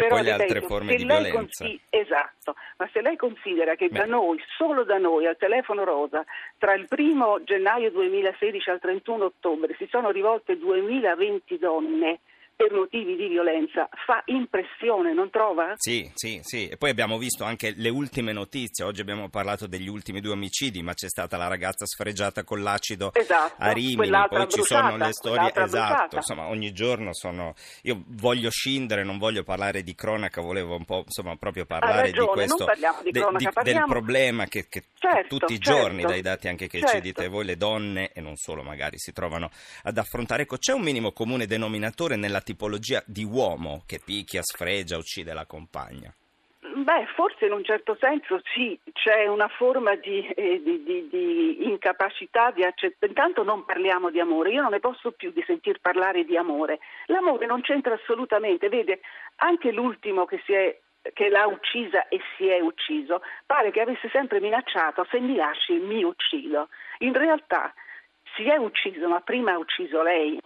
Però, 0.02 0.16
poi 0.16 0.24
le 0.24 0.32
altre 0.32 0.48
ripeto, 0.48 0.68
forme 0.68 0.96
di 0.96 1.04
violenza. 1.04 1.32
Consi- 1.34 1.82
esatto, 1.90 2.56
ma 2.78 2.90
se 2.94 3.02
lei 3.02 3.18
considera 3.18 3.76
che 3.76 3.90
Beh. 3.90 4.00
da 4.00 4.06
noi, 4.06 4.42
solo 4.58 4.86
da 4.86 4.98
noi, 4.98 5.28
al 5.28 5.38
telefono 5.38 5.84
rosa, 5.84 6.24
tra 6.58 6.74
il 6.74 6.88
primo 6.88 7.44
gennaio 7.44 7.92
2016 7.92 8.70
al 8.70 8.80
31 8.80 9.26
ottobre 9.26 9.76
si 9.78 9.86
sono 9.92 10.10
rivolte 10.10 10.58
2020 10.58 11.58
donne, 11.58 12.22
per 12.56 12.72
motivi 12.72 13.16
di 13.16 13.28
violenza 13.28 13.90
fa 14.06 14.22
impressione, 14.26 15.14
non 15.14 15.30
trova? 15.30 15.74
Sì, 15.76 16.10
sì, 16.14 16.40
sì. 16.44 16.68
E 16.68 16.78
poi 16.78 16.90
abbiamo 16.90 17.18
visto 17.18 17.44
anche 17.44 17.74
le 17.76 17.90
ultime 17.90 18.32
notizie. 18.32 18.86
Oggi 18.86 19.02
abbiamo 19.02 19.30
parlato 19.30 19.68
degli 19.68 19.88
ultimi 19.88 20.22
due 20.22 20.34
omicidi, 20.34 20.82
ma 20.82 20.94
c'è 20.94 21.08
stata 21.08 21.38
la 21.38 21.48
ragazza 21.48 21.86
sfregiata 21.86 22.44
con 22.44 22.62
l'acido 22.62 23.12
esatto, 23.14 23.56
a 23.58 23.72
Rimini. 23.72 24.12
Poi 24.30 24.50
ci 24.50 24.62
sono 24.64 24.98
le 24.98 25.12
storie 25.12 25.52
esatto. 25.54 26.18
Insomma, 26.18 26.48
ogni 26.48 26.72
giorno 26.74 27.14
sono. 27.14 27.54
Io 27.84 28.04
voglio 28.08 28.50
scindere, 28.50 29.04
non 29.04 29.18
voglio 29.18 29.44
parlare 29.44 29.82
di 29.82 29.96
cronaca, 29.96 30.42
volevo 30.42 30.76
un 30.76 30.86
po' 30.86 31.04
insomma 31.06 31.36
proprio 31.36 31.66
parlare 31.66 32.12
ragione, 32.12 32.26
di 32.26 32.32
questo 32.32 32.66
di 33.04 33.12
cronaca, 33.12 33.38
di, 33.38 33.50
parliamo... 33.52 33.80
del 33.80 33.88
problema 33.88 34.46
che, 34.46 34.68
che 34.70 34.84
certo, 34.94 35.38
tutti 35.38 35.54
i 35.54 35.60
certo, 35.60 35.82
giorni, 35.82 36.04
dai 36.04 36.22
dati 36.22 36.48
anche 36.48 36.68
che 36.68 36.80
certo. 36.80 36.96
ci 36.96 37.02
dite 37.02 37.28
voi, 37.28 37.46
le 37.46 37.58
donne 37.58 38.12
e 38.14 38.22
non 38.22 38.36
solo 38.36 38.64
magari 38.64 38.98
si 39.00 39.12
trovano 39.12 39.50
ad 39.84 39.98
affrontare. 39.98 40.44
Ecco, 40.44 40.58
c'è 40.58 40.74
un 40.74 40.82
minimo 40.82 41.12
comune 41.12 41.46
denominatore 41.46 42.16
nella 42.16 42.42
tipologia 42.44 43.02
di 43.06 43.24
uomo 43.24 43.84
che 43.88 44.00
picchia, 44.04 44.44
sfregia, 44.44 44.98
uccide 44.98 45.34
la 45.34 45.46
compagna? 45.46 46.14
Beh, 46.76 47.06
forse 47.16 47.46
in 47.46 47.52
un 47.54 47.64
certo 47.64 47.96
senso 48.00 48.42
sì, 48.54 48.78
c'è 48.94 49.28
una 49.28 49.48
forma 49.48 49.96
di, 49.96 50.28
eh, 50.28 50.62
di, 50.62 50.84
di, 50.84 51.08
di 51.08 51.68
incapacità 51.70 52.52
di 52.52 52.64
accettare. 52.64 53.08
Intanto 53.12 53.44
non 53.44 53.64
parliamo 53.64 54.10
di 54.10 54.20
amore, 54.20 54.52
io 54.52 54.62
non 54.62 54.72
ne 54.72 54.80
posso 54.80 55.12
più 55.12 55.32
di 55.32 55.44
sentir 55.46 55.80
parlare 55.80 56.26
di 56.26 56.36
amore. 56.36 56.80
L'amore 57.06 57.46
non 57.46 57.62
c'entra 57.62 57.94
assolutamente, 57.94 58.70
vede, 58.70 59.02
anche 59.38 59.72
l'ultimo 59.72 60.26
che, 60.26 60.42
è, 60.46 60.78
che 61.14 61.30
l'ha 61.30 61.46
uccisa 61.46 62.08
e 62.08 62.20
si 62.36 62.48
è 62.48 62.60
ucciso, 62.60 63.22
pare 63.46 63.72
che 63.72 63.80
avesse 63.80 64.10
sempre 64.10 64.40
minacciato 64.40 65.06
se 65.10 65.20
mi 65.20 65.36
lasci 65.36 65.74
mi 65.74 66.04
uccido. 66.04 66.70
In 67.00 67.14
realtà 67.14 67.74
si 68.36 68.46
è 68.46 68.56
ucciso, 68.56 69.08
ma 69.08 69.22
prima 69.22 69.54
ha 69.54 69.58
ucciso 69.58 70.02
lei 70.02 70.40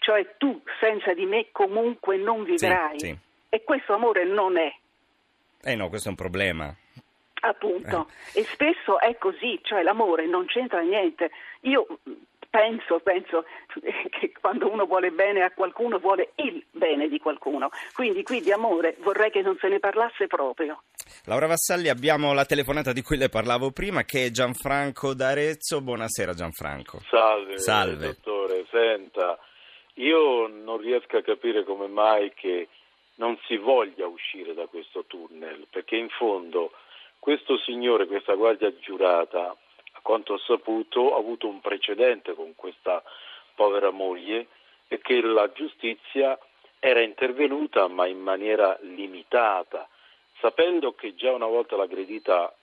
cioè 0.00 0.34
tu 0.36 0.60
senza 0.80 1.14
di 1.14 1.24
me 1.24 1.48
comunque 1.52 2.16
non 2.16 2.42
vivrai. 2.42 2.98
Sì, 2.98 3.06
sì. 3.06 3.18
E 3.48 3.62
questo 3.64 3.94
amore 3.94 4.24
non 4.24 4.58
è. 4.58 4.72
Eh 5.62 5.76
no, 5.76 5.88
questo 5.88 6.08
è 6.08 6.10
un 6.10 6.16
problema. 6.16 6.74
Appunto, 7.42 8.08
eh. 8.34 8.40
e 8.40 8.44
spesso 8.44 9.00
è 9.00 9.16
così, 9.16 9.58
cioè 9.62 9.82
l'amore 9.82 10.26
non 10.26 10.44
c'entra 10.46 10.80
niente. 10.80 11.30
Io 11.62 11.86
penso, 12.50 12.98
penso 13.00 13.44
che 14.10 14.32
quando 14.38 14.70
uno 14.70 14.84
vuole 14.84 15.10
bene 15.10 15.42
a 15.42 15.50
qualcuno 15.50 15.98
vuole 15.98 16.32
il 16.36 16.62
bene 16.70 17.08
di 17.08 17.18
qualcuno. 17.18 17.70
Quindi 17.94 18.22
qui 18.22 18.40
di 18.40 18.52
amore 18.52 18.96
vorrei 19.00 19.30
che 19.30 19.40
non 19.40 19.56
se 19.58 19.68
ne 19.68 19.78
parlasse 19.78 20.26
proprio. 20.26 20.82
Laura 21.24 21.46
Vassalli, 21.46 21.88
abbiamo 21.88 22.34
la 22.34 22.44
telefonata 22.44 22.92
di 22.92 23.02
cui 23.02 23.16
le 23.16 23.28
parlavo 23.28 23.70
prima, 23.70 24.04
che 24.04 24.26
è 24.26 24.30
Gianfranco 24.30 25.14
d'Arezzo. 25.14 25.80
Buonasera 25.80 26.34
Gianfranco. 26.34 27.00
Salve, 27.08 27.58
Salve. 27.58 28.06
dottore. 28.06 28.66
Senta, 28.70 29.38
io 29.94 30.46
non 30.46 30.78
riesco 30.78 31.16
a 31.16 31.22
capire 31.22 31.64
come 31.64 31.86
mai 31.86 32.32
che 32.34 32.68
non 33.16 33.38
si 33.46 33.56
voglia 33.56 34.06
uscire 34.06 34.54
da 34.54 34.66
questo 34.66 35.04
tunnel, 35.04 35.66
perché 35.70 35.96
in 35.96 36.08
fondo 36.08 36.72
questo 37.18 37.58
signore, 37.58 38.06
questa 38.06 38.34
guardia 38.34 38.74
giurata, 38.78 39.50
a 39.92 40.00
quanto 40.00 40.34
ho 40.34 40.38
saputo, 40.38 41.14
ha 41.14 41.18
avuto 41.18 41.46
un 41.46 41.60
precedente 41.60 42.34
con 42.34 42.54
questa 42.54 43.02
povera 43.54 43.90
moglie 43.90 44.46
e 44.88 44.98
che 45.00 45.20
la 45.20 45.52
giustizia 45.52 46.38
era 46.78 47.00
intervenuta 47.00 47.86
ma 47.88 48.06
in 48.06 48.18
maniera 48.18 48.78
limitata, 48.80 49.86
sapendo 50.40 50.94
che 50.94 51.14
già 51.14 51.32
una 51.32 51.46
volta 51.46 51.76
l'ha 51.76 51.82
aggredita 51.82 52.54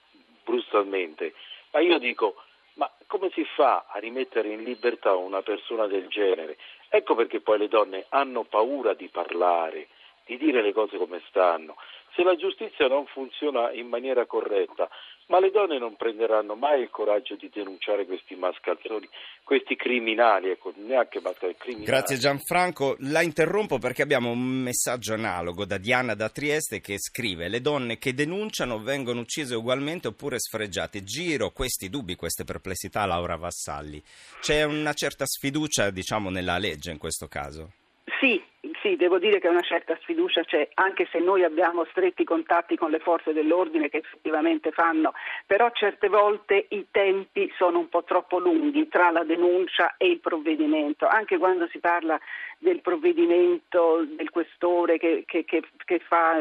brutalmente. 0.42 1.34
Ma 1.70 1.80
io 1.80 1.98
dico, 1.98 2.42
ma 2.74 2.90
come 3.06 3.30
si 3.30 3.44
fa 3.44 3.86
a 3.88 3.98
rimettere 4.00 4.48
in 4.48 4.64
libertà 4.64 5.14
una 5.14 5.42
persona 5.42 5.86
del 5.86 6.08
genere? 6.08 6.56
Ecco 6.88 7.14
perché 7.14 7.40
poi 7.40 7.58
le 7.58 7.68
donne 7.68 8.06
hanno 8.08 8.44
paura 8.44 8.94
di 8.94 9.08
parlare, 9.08 9.88
di 10.24 10.36
dire 10.38 10.62
le 10.62 10.72
cose 10.72 10.96
come 10.96 11.20
stanno. 11.28 11.76
Se 12.18 12.24
la 12.24 12.34
giustizia 12.34 12.88
non 12.88 13.06
funziona 13.06 13.70
in 13.70 13.86
maniera 13.86 14.26
corretta, 14.26 14.88
ma 15.28 15.38
le 15.38 15.52
donne 15.52 15.78
non 15.78 15.94
prenderanno 15.94 16.56
mai 16.56 16.82
il 16.82 16.90
coraggio 16.90 17.36
di 17.36 17.48
denunciare 17.48 18.06
questi 18.06 18.34
mascalzoni, 18.34 19.08
questi 19.44 19.76
criminali, 19.76 20.50
ecco, 20.50 20.72
neanche 20.78 21.20
mascalzoni, 21.20 21.54
criminali. 21.56 21.86
Grazie 21.86 22.16
Gianfranco, 22.16 22.96
la 23.02 23.22
interrompo 23.22 23.78
perché 23.78 24.02
abbiamo 24.02 24.30
un 24.30 24.40
messaggio 24.40 25.14
analogo 25.14 25.64
da 25.64 25.78
Diana 25.78 26.14
da 26.14 26.28
Trieste 26.28 26.80
che 26.80 26.98
scrive 26.98 27.46
le 27.46 27.60
donne 27.60 27.98
che 27.98 28.14
denunciano 28.14 28.82
vengono 28.82 29.20
uccise 29.20 29.54
ugualmente 29.54 30.08
oppure 30.08 30.40
sfregiate. 30.40 31.04
Giro 31.04 31.50
questi 31.50 31.88
dubbi, 31.88 32.16
queste 32.16 32.42
perplessità 32.42 33.02
a 33.02 33.06
Laura 33.06 33.36
Vassalli. 33.36 34.02
C'è 34.40 34.64
una 34.64 34.92
certa 34.92 35.24
sfiducia 35.24 35.90
diciamo 35.90 36.30
nella 36.30 36.58
legge 36.58 36.90
in 36.90 36.98
questo 36.98 37.28
caso? 37.28 37.70
Sì, 38.18 38.42
sì, 38.82 38.96
devo 38.96 39.18
dire 39.18 39.38
che 39.38 39.46
una 39.46 39.60
certa 39.60 39.96
sfiducia 40.02 40.42
c'è, 40.42 40.68
anche 40.74 41.06
se 41.12 41.20
noi 41.20 41.44
abbiamo 41.44 41.84
stretti 41.90 42.24
contatti 42.24 42.76
con 42.76 42.90
le 42.90 42.98
forze 42.98 43.32
dell'ordine 43.32 43.88
che 43.88 43.98
effettivamente 43.98 44.72
fanno, 44.72 45.12
però 45.46 45.70
certe 45.72 46.08
volte 46.08 46.66
i 46.70 46.86
tempi 46.90 47.52
sono 47.56 47.78
un 47.78 47.88
po' 47.88 48.02
troppo 48.02 48.38
lunghi 48.38 48.88
tra 48.88 49.10
la 49.10 49.22
denuncia 49.22 49.94
e 49.96 50.08
il 50.08 50.18
provvedimento, 50.18 51.06
anche 51.06 51.38
quando 51.38 51.68
si 51.68 51.78
parla 51.78 52.18
del 52.58 52.80
provvedimento 52.80 54.04
del 54.04 54.30
questore 54.30 54.98
che, 54.98 55.22
che, 55.24 55.44
che, 55.44 55.62
che 55.84 56.00
fa, 56.00 56.34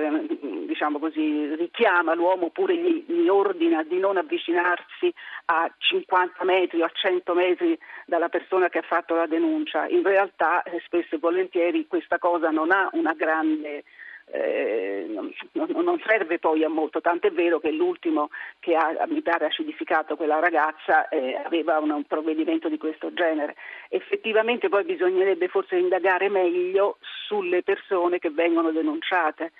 diciamo 0.65 0.97
così, 0.97 1.53
richiama 1.55 2.15
l'uomo 2.15 2.47
oppure 2.47 2.75
gli, 2.75 3.05
gli 3.07 3.27
ordina 3.27 3.83
di 3.83 3.99
non 3.99 4.17
avvicinarsi 4.17 5.13
a 5.45 5.71
50 5.77 6.43
metri 6.43 6.81
o 6.81 6.85
a 6.85 6.91
100 6.91 7.33
metri 7.35 7.77
dalla 8.05 8.29
persona 8.29 8.69
che 8.69 8.79
ha 8.79 8.83
fatto 8.83 9.15
la 9.15 9.27
denuncia. 9.27 9.87
In 9.87 10.01
realtà 10.03 10.63
eh, 10.63 10.81
spesso 10.85 11.15
e 11.15 11.19
volentieri 11.19 11.85
questa 12.07 12.17
cosa 12.19 12.49
non 12.49 12.71
ha 12.71 12.89
una 12.93 13.13
grande 13.13 13.83
eh, 14.29 15.05
non, 15.07 16.01
serve 16.05 16.37
poi 16.37 16.63
a 16.63 16.67
molto, 16.67 16.99
tant'è 16.99 17.31
vero 17.31 17.59
che 17.59 17.71
l'ultimo 17.71 18.29
che 18.59 18.75
ha, 18.75 19.05
mi 19.07 19.21
pare, 19.21 19.45
acidificato 19.45 20.17
quella 20.17 20.39
ragazza 20.39 21.07
eh, 21.07 21.35
aveva 21.35 21.79
un, 21.79 21.91
un, 21.91 22.03
provvedimento 22.03 22.67
di 22.67 22.77
questo 22.77 23.13
genere. 23.13 23.55
Effettivamente 23.87 24.67
poi 24.67 24.83
bisognerebbe 24.83 25.47
forse 25.47 25.77
indagare 25.77 26.27
meglio 26.27 26.97
sulle 27.27 27.63
persone 27.63 28.19
che 28.19 28.29
vengono 28.29 28.71
denunciate 28.71 29.53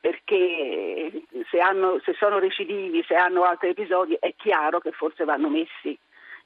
perché 0.00 1.10
se, 1.50 1.58
hanno, 1.58 2.00
se 2.04 2.14
sono 2.14 2.38
recidivi, 2.38 3.02
se 3.08 3.16
hanno 3.16 3.42
altri 3.42 3.70
episodi 3.70 4.16
è 4.20 4.32
chiaro 4.36 4.78
che 4.78 4.92
forse 4.92 5.24
vanno 5.24 5.48
messi 5.48 5.98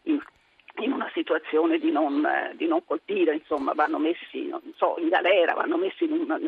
in 0.05 0.19
in 0.79 0.93
una 0.93 1.11
situazione 1.13 1.79
di 1.79 1.91
non, 1.91 2.27
di 2.57 2.67
non, 2.67 2.85
colpire, 2.85 3.35
insomma, 3.35 3.73
vanno 3.73 3.99
messi 3.99 4.51
so, 4.77 4.97
in 4.99 5.09
galera, 5.09 5.53
vanno, 5.55 5.77
messi 5.77 6.05
in 6.05 6.13
una, 6.13 6.39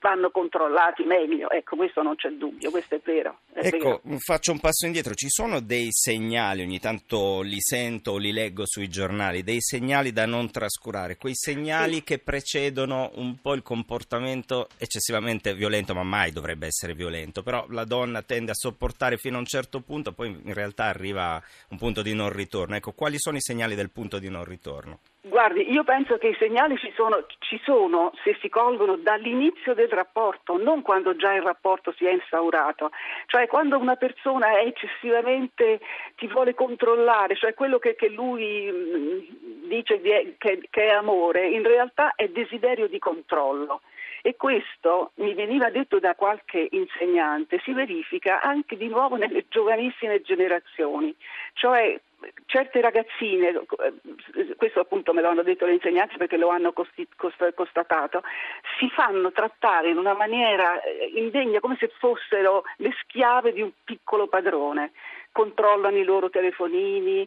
vanno, 0.00 0.30
controllati 0.30 1.02
meglio. 1.04 1.50
Ecco, 1.50 1.76
questo 1.76 2.02
non 2.02 2.14
c'è 2.14 2.30
dubbio, 2.30 2.70
questo 2.70 2.96
è 2.96 3.00
vero. 3.02 3.38
È 3.52 3.66
ecco, 3.66 4.00
vero. 4.04 4.18
faccio 4.18 4.52
un 4.52 4.60
passo 4.60 4.86
indietro. 4.86 5.14
Ci 5.14 5.28
sono 5.28 5.60
dei 5.60 5.88
segnali, 5.90 6.62
ogni 6.62 6.78
tanto 6.78 7.40
li 7.40 7.60
sento 7.60 8.12
o 8.12 8.16
li 8.16 8.32
leggo 8.32 8.66
sui 8.66 8.88
giornali, 8.88 9.42
dei 9.42 9.60
segnali 9.60 10.12
da 10.12 10.26
non 10.26 10.50
trascurare, 10.50 11.16
quei 11.16 11.34
segnali 11.34 11.94
sì. 11.94 12.04
che 12.04 12.18
precedono 12.18 13.10
un 13.14 13.40
po' 13.40 13.54
il 13.54 13.62
comportamento 13.62 14.68
eccessivamente 14.78 15.54
violento, 15.54 15.94
ma 15.94 16.02
mai 16.02 16.30
dovrebbe 16.30 16.66
essere 16.66 16.94
violento. 16.94 17.42
Però 17.42 17.66
la 17.70 17.84
donna 17.84 18.22
tende 18.22 18.52
a 18.52 18.54
sopportare 18.54 19.16
fino 19.16 19.36
a 19.36 19.40
un 19.40 19.46
certo 19.46 19.80
punto, 19.80 20.12
poi 20.12 20.28
in 20.44 20.54
realtà 20.54 20.84
arriva 20.84 21.42
un 21.68 21.78
punto 21.78 22.02
di 22.02 22.14
non 22.14 22.30
ritorno. 22.30 22.76
Ecco, 22.76 22.92
quali 22.92 23.18
sono 23.18 23.36
i 23.36 23.40
segnali 23.40 23.69
del 23.74 23.90
punto 23.90 24.18
di 24.18 24.28
non 24.28 24.44
ritorno? 24.44 25.00
Guardi, 25.22 25.70
io 25.70 25.84
penso 25.84 26.16
che 26.16 26.28
i 26.28 26.36
segnali 26.38 26.78
ci 26.78 26.90
sono, 26.96 27.26
ci 27.40 27.60
sono, 27.62 28.12
se 28.24 28.38
si 28.40 28.48
colgono 28.48 28.96
dall'inizio 28.96 29.74
del 29.74 29.90
rapporto, 29.90 30.56
non 30.56 30.80
quando 30.80 31.14
già 31.14 31.34
il 31.34 31.42
rapporto 31.42 31.92
si 31.92 32.06
è 32.06 32.12
instaurato. 32.12 32.90
Cioè 33.26 33.46
quando 33.46 33.76
una 33.76 33.96
persona 33.96 34.58
è 34.58 34.64
eccessivamente 34.64 35.80
ti 36.16 36.26
vuole 36.26 36.54
controllare, 36.54 37.36
cioè 37.36 37.52
quello 37.52 37.78
che, 37.78 37.96
che 37.96 38.08
lui 38.08 38.70
mm, 38.72 39.68
dice 39.68 40.00
che, 40.00 40.36
che 40.38 40.84
è 40.86 40.88
amore, 40.88 41.48
in 41.48 41.64
realtà 41.64 42.14
è 42.14 42.28
desiderio 42.28 42.88
di 42.88 42.98
controllo. 42.98 43.82
E 44.22 44.36
questo 44.36 45.12
mi 45.16 45.34
veniva 45.34 45.70
detto 45.70 45.98
da 45.98 46.14
qualche 46.14 46.66
insegnante, 46.70 47.60
si 47.62 47.72
verifica 47.72 48.40
anche 48.40 48.76
di 48.76 48.88
nuovo 48.88 49.16
nelle 49.16 49.46
giovanissime 49.48 50.20
generazioni, 50.20 51.14
cioè 51.54 51.98
certe 52.46 52.80
ragazzine, 52.80 53.62
questo 54.56 54.80
appunto 54.80 55.12
me 55.12 55.22
lo 55.22 55.28
hanno 55.28 55.42
detto 55.42 55.66
le 55.66 55.74
insegnanti 55.74 56.16
perché 56.16 56.36
lo 56.36 56.48
hanno 56.48 56.72
constatato, 56.72 58.22
si 58.78 58.88
fanno 58.90 59.32
trattare 59.32 59.90
in 59.90 59.98
una 59.98 60.14
maniera 60.14 60.82
eh, 60.82 61.12
indegna 61.14 61.60
come 61.60 61.76
se 61.78 61.90
fossero 61.98 62.64
le 62.76 62.92
schiave 63.02 63.52
di 63.52 63.62
un 63.62 63.70
piccolo 63.84 64.26
padrone. 64.26 64.92
Controllano 65.32 65.96
i 65.96 66.02
loro 66.02 66.28
telefonini, 66.28 67.26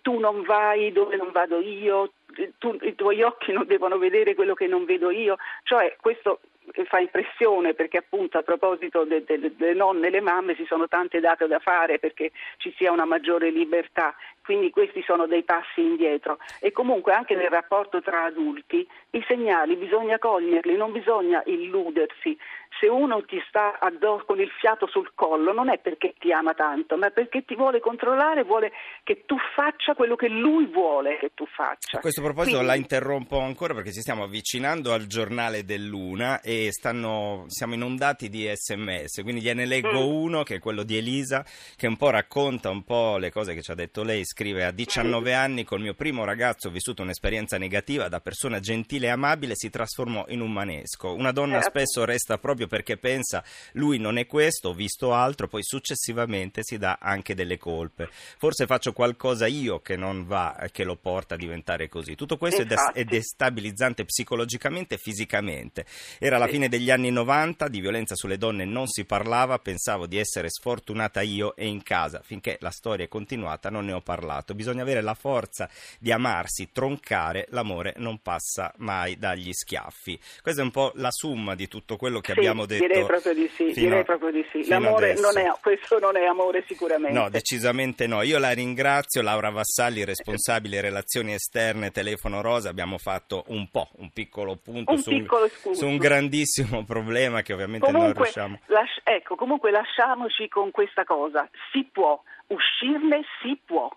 tu 0.00 0.18
non 0.18 0.42
vai 0.42 0.90
dove 0.90 1.16
non 1.16 1.32
vado 1.32 1.60
io, 1.60 2.12
tu, 2.56 2.78
i 2.80 2.94
tuoi 2.94 3.20
occhi 3.20 3.52
non 3.52 3.66
devono 3.66 3.98
vedere 3.98 4.34
quello 4.34 4.54
che 4.54 4.66
non 4.66 4.86
vedo 4.86 5.10
io. 5.10 5.36
Cioè 5.64 5.96
questo 6.00 6.40
fa 6.86 6.98
impressione 6.98 7.74
perché 7.74 7.98
appunto 7.98 8.38
a 8.38 8.42
proposito 8.42 9.04
delle 9.04 9.24
de, 9.24 9.52
de 9.56 9.74
nonne 9.74 10.06
e 10.06 10.10
le 10.10 10.20
mamme 10.20 10.54
ci 10.54 10.64
sono 10.66 10.88
tante 10.88 11.20
date 11.20 11.46
da 11.46 11.58
fare 11.58 11.98
perché 11.98 12.32
ci 12.58 12.72
sia 12.76 12.92
una 12.92 13.04
maggiore 13.04 13.50
libertà, 13.50 14.14
quindi 14.42 14.70
questi 14.70 15.02
sono 15.02 15.26
dei 15.26 15.42
passi 15.42 15.80
indietro 15.80 16.38
e 16.60 16.72
comunque 16.72 17.12
anche 17.12 17.34
nel 17.34 17.50
rapporto 17.50 18.00
tra 18.02 18.24
adulti 18.24 18.86
i 19.10 19.24
segnali 19.26 19.76
bisogna 19.76 20.18
coglierli, 20.18 20.76
non 20.76 20.92
bisogna 20.92 21.42
illudersi. 21.46 22.36
Se 22.80 22.88
uno 22.88 23.22
ti 23.24 23.40
sta 23.48 23.78
addosso 23.78 24.24
con 24.24 24.40
il 24.40 24.50
fiato 24.58 24.86
sul 24.86 25.12
collo 25.14 25.52
non 25.52 25.70
è 25.70 25.78
perché 25.78 26.14
ti 26.18 26.32
ama 26.32 26.54
tanto, 26.54 26.96
ma 26.96 27.10
perché 27.10 27.44
ti 27.44 27.54
vuole 27.54 27.80
controllare, 27.80 28.44
vuole 28.44 28.72
che 29.04 29.24
tu 29.26 29.36
faccia 29.54 29.94
quello 29.94 30.16
che 30.16 30.28
lui 30.28 30.66
vuole 30.66 31.18
che 31.18 31.32
tu 31.34 31.44
faccia. 31.46 31.98
A 31.98 32.00
questo 32.00 32.22
proposito 32.22 32.56
Quindi... 32.56 32.74
la 32.74 32.80
interrompo 32.80 33.38
ancora 33.38 33.74
perché 33.74 33.92
ci 33.92 34.00
stiamo 34.00 34.24
avvicinando 34.24 34.92
al 34.92 35.06
giornale 35.06 35.64
dell'Una 35.64 36.40
e 36.40 36.72
stanno, 36.72 37.44
siamo 37.46 37.74
inondati 37.74 38.28
di 38.28 38.50
sms, 38.52 39.22
quindi 39.22 39.42
gliene 39.42 39.66
leggo 39.66 40.00
mm. 40.00 40.12
uno 40.12 40.42
che 40.42 40.56
è 40.56 40.58
quello 40.58 40.82
di 40.82 40.96
Elisa 40.96 41.44
che 41.76 41.86
un 41.86 41.96
po' 41.96 42.10
racconta 42.10 42.70
un 42.70 42.82
po' 42.82 43.18
le 43.18 43.30
cose 43.30 43.54
che 43.54 43.62
ci 43.62 43.70
ha 43.70 43.74
detto 43.74 44.02
lei, 44.02 44.24
scrive 44.32 44.64
a 44.64 44.70
19 44.70 45.34
anni 45.34 45.62
col 45.62 45.82
mio 45.82 45.92
primo 45.92 46.24
ragazzo 46.24 46.68
ho 46.68 46.70
vissuto 46.70 47.02
un'esperienza 47.02 47.58
negativa 47.58 48.08
da 48.08 48.18
persona 48.18 48.60
gentile 48.60 49.08
e 49.08 49.10
amabile 49.10 49.52
si 49.54 49.68
trasformò 49.68 50.24
in 50.28 50.40
un 50.40 50.50
manesco. 50.50 51.12
Una 51.12 51.32
donna 51.32 51.58
eh, 51.58 51.62
spesso 51.62 52.06
resta 52.06 52.38
proprio 52.38 52.66
perché 52.66 52.96
pensa 52.96 53.44
lui 53.72 53.98
non 53.98 54.16
è 54.16 54.24
questo, 54.24 54.70
ho 54.70 54.72
visto 54.72 55.12
altro, 55.12 55.48
poi 55.48 55.62
successivamente 55.62 56.62
si 56.62 56.78
dà 56.78 56.96
anche 56.98 57.34
delle 57.34 57.58
colpe. 57.58 58.08
Forse 58.38 58.64
faccio 58.64 58.94
qualcosa 58.94 59.46
io 59.46 59.80
che 59.80 59.96
non 59.96 60.24
va, 60.26 60.66
che 60.72 60.84
lo 60.84 60.96
porta 60.96 61.34
a 61.34 61.38
diventare 61.38 61.90
così. 61.90 62.14
Tutto 62.14 62.38
questo 62.38 62.62
è, 62.62 62.66
è 62.94 63.04
destabilizzante 63.04 64.06
psicologicamente 64.06 64.94
e 64.94 64.98
fisicamente. 64.98 65.84
Era 66.18 66.38
la 66.38 66.46
fine 66.46 66.70
degli 66.70 66.90
anni 66.90 67.10
90, 67.10 67.68
di 67.68 67.80
violenza 67.80 68.14
sulle 68.14 68.38
donne 68.38 68.64
non 68.64 68.86
si 68.86 69.04
parlava, 69.04 69.58
pensavo 69.58 70.06
di 70.06 70.16
essere 70.16 70.48
sfortunata 70.48 71.20
io 71.20 71.54
e 71.54 71.66
in 71.66 71.82
casa. 71.82 72.22
Finché 72.24 72.56
la 72.60 72.70
storia 72.70 73.04
è 73.04 73.08
continuata 73.08 73.68
non 73.68 73.84
ne 73.84 73.92
ho 73.92 74.00
parlato 74.00 74.20
parlato, 74.22 74.54
bisogna 74.54 74.82
avere 74.82 75.00
la 75.00 75.14
forza 75.14 75.68
di 75.98 76.12
amarsi, 76.12 76.70
troncare, 76.72 77.46
l'amore 77.50 77.94
non 77.96 78.20
passa 78.22 78.72
mai 78.76 79.18
dagli 79.18 79.52
schiaffi. 79.52 80.18
Questa 80.40 80.60
è 80.60 80.64
un 80.64 80.70
po' 80.70 80.92
la 80.94 81.10
summa 81.10 81.56
di 81.56 81.66
tutto 81.66 81.96
quello 81.96 82.20
che 82.20 82.32
sì, 82.32 82.38
abbiamo 82.38 82.64
detto. 82.64 82.86
Direi 82.86 83.04
proprio 83.04 83.34
di 83.34 83.50
sì, 83.52 83.72
direi 83.72 84.04
proprio 84.04 84.30
di 84.30 84.46
sì. 84.50 84.68
L'amore 84.68 85.14
non 85.14 85.36
è, 85.36 85.50
questo 85.60 85.98
non 85.98 86.16
è 86.16 86.24
amore 86.24 86.64
sicuramente. 86.66 87.18
No, 87.18 87.28
decisamente 87.28 88.06
no. 88.06 88.22
Io 88.22 88.38
la 88.38 88.52
ringrazio, 88.52 89.22
Laura 89.22 89.50
Vassalli, 89.50 90.04
responsabile 90.04 90.80
relazioni 90.80 91.34
esterne, 91.34 91.90
telefono 91.90 92.40
rosa, 92.40 92.70
abbiamo 92.70 92.98
fatto 92.98 93.44
un 93.48 93.68
po', 93.70 93.88
un 93.96 94.10
piccolo 94.10 94.56
punto 94.56 94.92
un 94.92 94.98
su, 94.98 95.10
piccolo 95.10 95.48
un, 95.64 95.74
su, 95.74 95.86
un, 95.86 95.96
grandissimo 95.96 96.84
problema 96.84 97.42
che 97.42 97.52
ovviamente 97.52 97.86
comunque, 97.86 98.12
non 98.12 98.22
riusciamo. 98.22 98.60
Lasci- 98.66 99.00
ecco, 99.02 99.34
comunque 99.34 99.70
lasciamoci 99.70 100.48
con 100.48 100.70
questa 100.70 101.04
cosa, 101.04 101.48
si 101.72 101.88
può, 101.90 102.22
uscirne 102.48 103.22
si 103.40 103.58
può. 103.64 103.90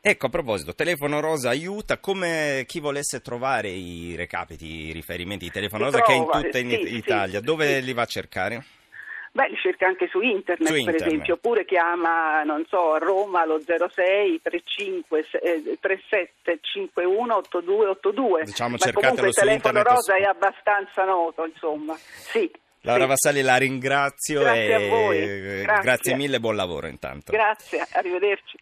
Ecco, 0.00 0.26
a 0.26 0.28
proposito, 0.28 0.74
telefono 0.74 1.18
rosa 1.20 1.48
aiuta 1.50 1.98
come 1.98 2.64
chi 2.66 2.78
volesse 2.78 3.20
trovare 3.20 3.68
i 3.68 4.14
recapiti, 4.16 4.86
i 4.88 4.92
riferimenti 4.92 5.46
di 5.46 5.50
telefono 5.50 5.84
rosa 5.84 6.02
che 6.02 6.12
è 6.12 6.16
in 6.16 6.24
tutta 6.30 6.58
in 6.58 6.70
sì, 6.70 6.96
Italia, 6.96 7.40
sì, 7.40 7.44
dove 7.44 7.80
sì. 7.80 7.84
li 7.84 7.92
va 7.92 8.02
a 8.02 8.06
cercare? 8.06 8.64
Beh, 9.32 9.48
li 9.48 9.56
cerca 9.56 9.86
anche 9.86 10.08
su 10.08 10.20
internet, 10.20 10.66
Su 10.66 10.72
per 10.72 10.78
internet. 10.80 11.06
esempio, 11.06 11.34
oppure 11.34 11.64
chiama, 11.64 12.42
non 12.44 12.64
so, 12.68 12.92
a 12.92 12.98
Roma 12.98 13.42
allo 13.42 13.60
06 13.60 14.40
35 14.40 15.26
eh, 15.42 15.78
37 15.80 16.58
51 16.60 17.34
8282. 17.34 18.44
Diciamo, 18.44 18.70
Ma 18.70 18.76
cercatelo 18.78 19.14
comunque 19.14 19.28
il 19.28 19.34
su 19.34 19.40
telefono 19.40 19.82
rosa 19.82 20.14
su- 20.14 20.22
è 20.22 20.24
abbastanza 20.24 21.04
noto, 21.04 21.44
insomma. 21.44 21.94
Sì. 21.94 22.50
Laura 22.82 23.02
sì. 23.02 23.08
Vassalli 23.08 23.42
la 23.42 23.56
ringrazio 23.56 24.40
Grazie 24.40 24.76
e 24.76 24.88
voi. 24.88 25.18
Grazie. 25.62 25.82
grazie 25.82 26.14
mille, 26.14 26.40
buon 26.40 26.56
lavoro 26.56 26.86
intanto. 26.86 27.32
Grazie, 27.32 27.84
arrivederci. 27.92 28.56